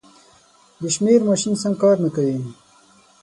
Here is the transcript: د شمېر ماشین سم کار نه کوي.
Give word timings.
د 0.79 0.81
شمېر 0.95 1.19
ماشین 1.29 1.53
سم 1.61 1.73
کار 1.83 1.95
نه 2.03 2.09
کوي. 2.15 2.37